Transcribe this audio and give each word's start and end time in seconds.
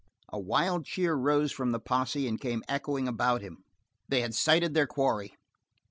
A 0.29 0.39
wild 0.39 0.83
cheer 0.85 1.13
rose 1.13 1.51
from 1.51 1.73
the 1.73 1.79
posse 1.79 2.27
and 2.27 2.41
came 2.41 2.63
echoing 2.67 3.07
about 3.07 3.41
him; 3.41 3.63
they 4.09 4.21
had 4.21 4.33
sighted 4.33 4.73
their 4.73 4.87
quarry. 4.87 5.35